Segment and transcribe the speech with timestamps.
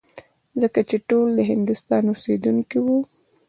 [0.61, 2.97] ځکه چې ټول د هندوستان اوسېدونکي وو.